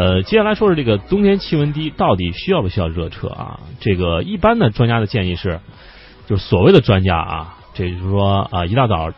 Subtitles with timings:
[0.00, 3.60] 呃，接下来说说这个冬天气温低，到底需要不需要热车啊？
[3.80, 5.60] 这个一般的专家的建议是，
[6.26, 9.12] 就是所谓的专家啊，这就是说啊，一大早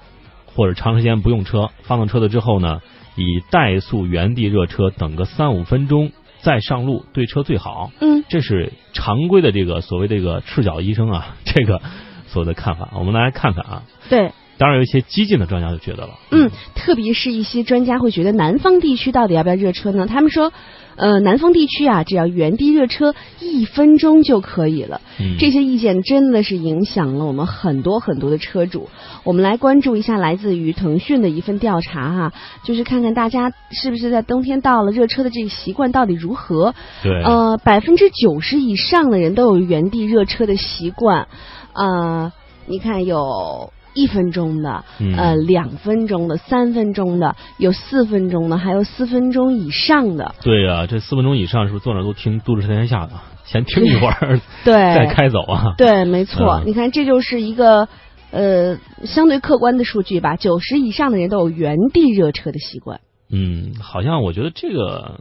[0.56, 2.80] 或者长时间不用车，发动车子之后呢，
[3.14, 6.10] 以怠速原地热车，等个三五分钟
[6.40, 7.92] 再上路，对车最好。
[8.00, 11.80] 嗯，这是常规的这个所谓这个赤脚医生啊，这个
[12.26, 13.82] 所谓的看法，我们来看看啊。
[14.10, 14.32] 对。
[14.58, 20.06] 当然，有一些激进的专家就觉得了，嗯，特别是一些专家会觉得南方地区到底要不要热车呢？
[20.06, 20.52] 他们说，
[20.94, 25.00] 呃，南方地区啊，只要原地热车一分钟就可以了。
[25.18, 28.88] 嗯，这些意见真的是影响了我们很多很多的车主。
[29.24, 32.32] 我们来关注一下来自于腾讯的一份调查哈，
[32.62, 36.72] 就是看看大家是不是在冬天到了热车的这个习惯到底如何。
[37.02, 41.26] 对，呃，百分之九十以上的人都有原地热车的习惯。
[41.72, 42.30] 呃，
[42.66, 43.71] 你看有。
[43.94, 44.84] 一分钟的，
[45.16, 50.34] 呃，两分钟的，三分钟的，有四分钟的，还有四分钟以上的。
[50.42, 53.12] 对呀，这四分钟以上是不是坐那都听《都市天下》的？
[53.44, 55.74] 先听一会儿，对， 再开走啊？
[55.76, 56.62] 对，没错。
[56.64, 57.88] 你看，这就是一个
[58.30, 60.36] 呃相对客观的数据吧。
[60.36, 63.00] 九十以上的人都有原地热车的习惯。
[63.30, 65.20] 嗯，好像我觉得这个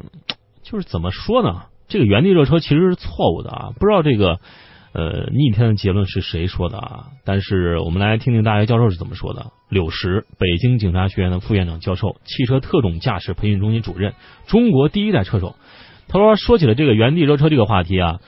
[0.63, 1.63] 就是怎么说呢？
[1.89, 3.69] 这个原地热车其实是错误的啊！
[3.78, 4.39] 不知道这个。
[4.94, 7.06] 呃，逆天的结论是谁说的啊？
[7.23, 9.52] 但是我们来听听大学教授是怎么说的。
[9.70, 14.14] 柳石，北京警察学院的副院长教授，汽车特种驾驶培训中心主任，
[14.47, 15.56] 中国第一代车手。
[16.09, 18.19] 他说，说起了这个原地热车这个话题啊。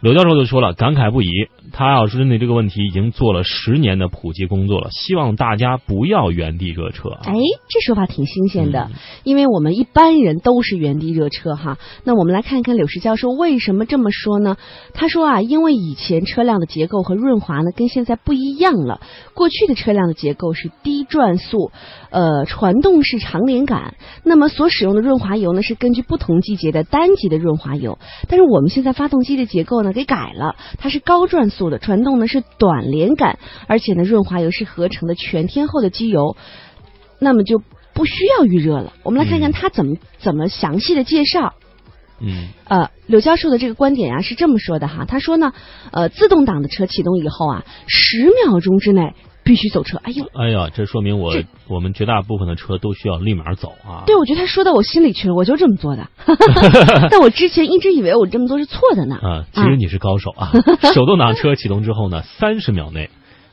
[0.00, 1.28] 刘教授就说了，感慨不已。
[1.72, 7.08] 他要是针对这个问题，已经做了十年的普及工作了，希望大家不要原地热车。
[7.24, 7.32] 哎，
[7.68, 8.88] 这说法挺新鲜的，
[9.24, 11.78] 因为我们一般人都是原地热车哈。
[12.04, 14.56] 那我们来看一看柳石教授为什么这么说呢？
[14.94, 19.00] 他说啊，因为以前车辆的结构和润滑呢跟现在不一样了。
[19.34, 21.72] 过去的车辆的结构是低转速，
[22.10, 27.98] 呃，传动式长连杆，那么所使用的润滑油呢是根据不同季节的单级的润滑油。
[28.28, 29.85] 但是我们现在发动机的结构呢？
[29.92, 36.36] 给改了，它是高转速的，传动呢是短连杆，而且呢润滑油是合成的全天候的机油，
[37.20, 37.62] 那么就
[37.94, 38.92] 不需要预热了。
[39.02, 41.54] 我们来看看它怎么怎么详细的介绍。
[42.18, 45.52] 嗯，呃，柳教授的这个观点啊是这么说的哈，他说呢，
[45.92, 49.14] 呃，自动挡的车启动以后啊，十秒钟之内。
[49.46, 51.32] 必须走车，哎呦，哎呀，这说明我
[51.68, 54.02] 我们绝大部分的车都需要立马走啊。
[54.04, 56.08] 对，我觉得他说到我心里去了，我就这么做的。
[57.10, 59.16] 但我之前一直以为我这么做是错的呢。
[59.22, 60.50] 啊，其实你是高手啊！
[60.92, 63.08] 手动挡车启动之后呢，三十秒内。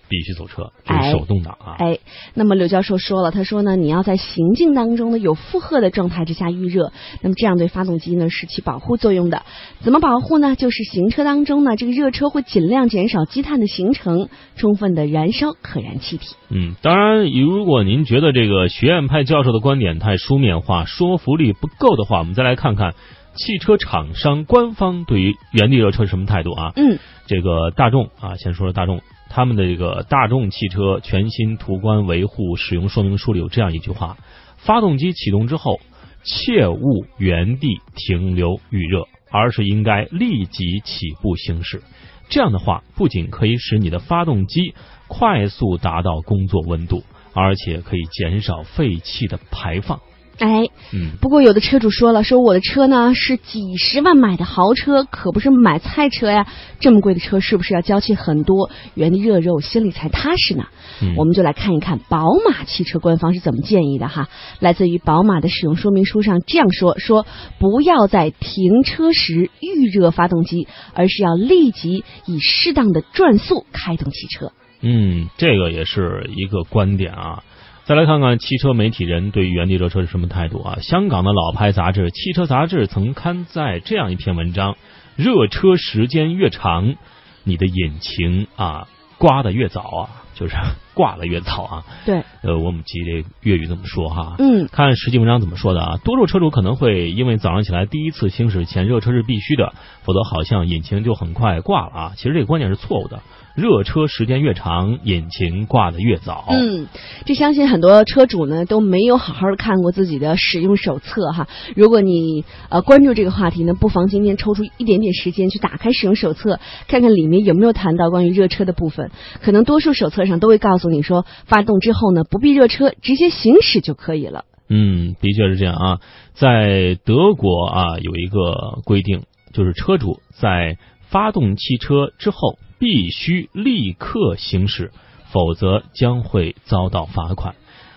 [0.09, 1.75] 必须走车，这是手动挡啊！
[1.79, 1.97] 哎，
[2.33, 6.91] 那么刘教授说了，他说呢，你要在行进当中呢有负荷的状态之下预热，
[7.21, 9.43] 那么这样对发动机呢是起保护作用的。
[9.79, 10.55] 怎么保护呢？
[10.55, 16.35] 就是行车当中呢，这个热车会尽量减少积碳的形成，充分的燃烧可燃气体。
[16.49, 22.93] 嗯，当然，如果您觉得这个学院派教授的观点太书面化，说服力不够的话，我们再来看看
[23.33, 26.73] 汽车厂商官方对于原地热车什么态度啊？
[26.75, 29.01] 嗯，这个大众啊，先说说大众。
[29.35, 34.15] 他们的这个大众汽车全新途观维护使用说明书里有这样一句话：
[34.57, 35.79] 发动机启动之后，
[36.23, 41.81] 切勿原地停留预热，而是应该立即起步行驶。
[42.29, 44.75] 这样的话，不仅可以使你的发动机
[45.07, 49.99] 快速达到工作温度，而且可以减少废气的排放。
[50.43, 56.45] 哎，嗯，不过有的车主说了，说我的车呢是几十万买的豪车，可不是买菜车呀。
[56.81, 58.69] 这么贵的车是不是要交气很多？
[58.93, 60.65] 原地热肉，心里才踏实呢。
[61.01, 64.27] 嗯我们就来看一看宝马汽车官方是怎么建议的哈。
[64.59, 67.25] 来自于宝马的使用说明书上这样说：说
[67.57, 74.51] 不要在停车时预热发动机，而是要立即以适当的转速开动汽车。
[74.81, 77.43] 嗯，这个也是一个观点啊。
[77.85, 80.77] 再来看看汽车媒体人对于原地热车是什么态度啊？
[80.81, 84.77] 香港的老牌杂志《汽车杂志》曾刊载这样一篇文章：
[85.17, 86.95] 热车时间越长，
[87.43, 90.55] 你的引擎啊刮得越早啊，就是
[90.93, 91.85] 挂的越早啊。
[92.05, 94.35] 对，呃，我们记这粤语这么说哈。
[94.39, 95.97] 嗯，看实际文章怎么说的啊？
[96.03, 99.73] 多数车主可能会因为早上起来第一次行驶前热车是必须的，
[100.03, 102.13] 否则好像引擎就很快挂了啊。
[102.15, 103.19] 其实这个观点是错误的。
[103.55, 106.47] 热车时间越长，引擎挂的越早。
[106.49, 106.87] 嗯，
[107.23, 111.47] 这相信很多车主呢都没有好好的看过自己的使用手册哈。
[111.75, 119.11] 如果你呃关注这个话题呢，不妨今天抽出一点点时间去打开使用手册，看看里面有没有谈到关于热车的部分。
[119.43, 124.45] 可能多数手册上都会告诉你说，发动之后呢不必热车，直接行驶就可以了。
[124.69, 125.99] 嗯，的确是这样啊。
[126.33, 132.57] 在德国啊有一个规定，就是车主在发动汽车之后。
[132.79, 134.91] 必须立刻行驶，
[135.31, 137.55] 否则将会遭到罚款。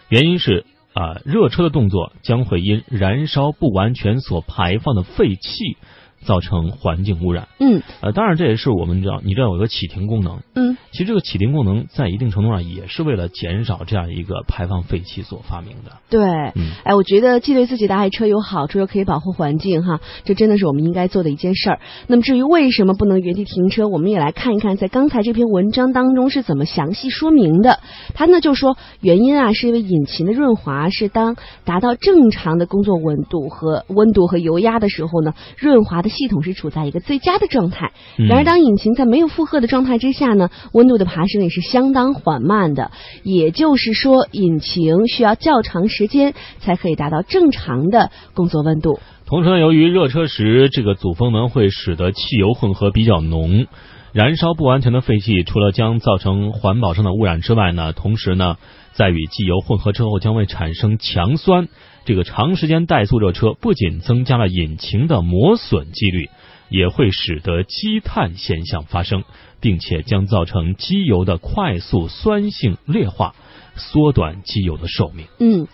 [0.09, 5.77] 原因是，啊，热车的动作将会因燃烧不完全所排放的废气。
[6.25, 7.49] 造成环境污染。
[7.59, 10.41] 嗯，呃，当然这也是我们知道，你知道有个启停功能。
[10.55, 15.93] 嗯，其实这个启停功能在一定程度上也是为了减少这样一个排放废气所发明的。
[16.09, 16.21] 对，
[16.55, 21.81] 嗯，哎，我觉得既对自己的爱车有好处，又可以保护环境，哈，这真的是我们应该做的一件事儿。
[22.07, 27.81] 那么至于为什么不能原地停车，我们也来看一看，在刚才这篇文章当中是怎么详细说明的。
[28.15, 36.17] 他呢就说，原因啊是因为引擎的润滑是当达到正常的工作温度和温度和油压的时候呢，润滑的。
[36.17, 42.91] 系统是处在一个最佳的状态，然而当引擎在没有负荷的状态之下呢，温度的爬升也是相当缓慢的。
[43.23, 48.99] 也就是说，引擎需要较长时间才可以达到正常的工作温度。
[49.27, 53.67] 同时呢，由于热车时这个阻风门会使得汽油混合比较浓，
[54.13, 58.57] 燃烧不完全的废气除了将造成环保上的污染之外呢，同时呢，
[58.93, 61.69] 在与机油混合之后将会产生强酸。
[62.07, 66.31] 这个长时间怠速热车不仅增加了引擎的磨损几率，
[66.71, 69.25] 也会使得积碳现象发生，
[69.61, 73.35] 并且将造成机油的快速酸性劣化，
[73.75, 75.27] 缩短机油的寿命。
[75.41, 75.67] 嗯。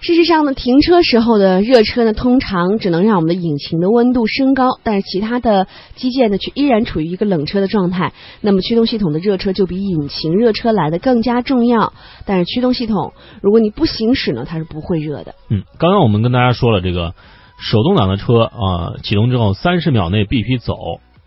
[0.00, 5.66] 事实上呢，停车时候的热车呢，通常只能让我们的引擎的温度升高，但是其他的
[5.96, 8.12] 机械呢，却依然处于一个冷车的状态。
[8.40, 11.92] 那么驱动系统的热车就比引擎热车来的更加重要。
[12.26, 13.12] 但是驱动系统，
[13.42, 15.34] 如果你不行驶呢，它是不会热的。
[15.50, 17.14] 嗯，刚刚我们跟大家说了，这个
[17.58, 20.74] 手动挡的车啊，启动之后三十秒内必须走；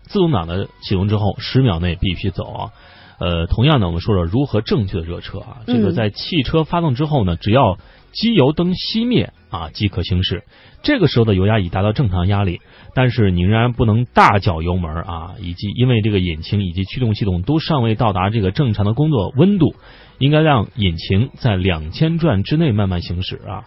[0.04, 2.70] 自动挡的启动之后十秒内必须走啊。
[3.18, 5.58] 呃，同样呢，我们说说如何正确的热车啊。
[5.66, 7.76] 这个在汽车发动之后呢，只要
[8.12, 10.44] 机油灯熄灭啊，即可行驶。
[10.82, 12.60] 这个时候的油压已达到正常压力，
[12.94, 19.74] 但是你仍然不能大脚油门啊，以及因为这个引擎以及驱动系统都尚未到达这个正常的工作温度，
[20.18, 23.64] 应该让引擎在两千转之内慢慢行驶啊。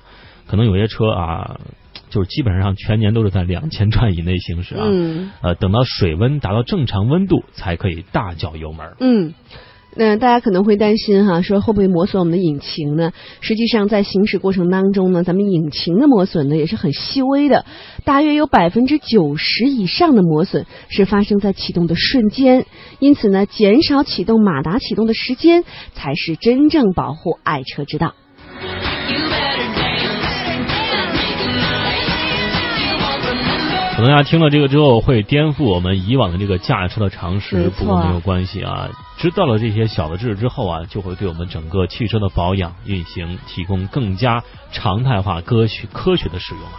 [0.47, 1.59] 可能有些车啊，
[2.09, 4.83] 就是基本上全年都是在两千转以内行驶啊。
[4.85, 5.31] 嗯。
[5.41, 8.95] 呃，等到水温达到正常温度，才可以大脚油门。
[8.99, 9.33] 嗯。
[9.97, 13.13] 那大家可能会担心哈，说会不会磨损我们的引擎呢？
[13.39, 17.65] 实际上，在行驶过程当中呢，咱们引擎的磨损呢也是很细微的，
[18.03, 22.65] 大约有百分之九十以上的磨损是发生在启动的瞬间。
[22.99, 25.63] 因此呢，减少启动马达启动的时间，
[25.93, 28.13] 才是真正保护爱车之道。
[33.95, 38.89] 可能大家听了这个之后，会颠覆我们以往的这个驾车的常识，不过没有关系啊。
[39.25, 46.69] 知道了这些小的知识之后啊，就会对我们整个汽车的保养、运行提供更加常态化、科学、科学的使用了。